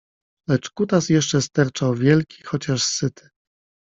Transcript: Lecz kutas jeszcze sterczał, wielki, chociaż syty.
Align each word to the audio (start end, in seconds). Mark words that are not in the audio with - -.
Lecz 0.49 0.69
kutas 0.73 1.09
jeszcze 1.09 1.41
sterczał, 1.41 1.95
wielki, 1.95 2.43
chociaż 2.43 2.83
syty. 2.83 3.29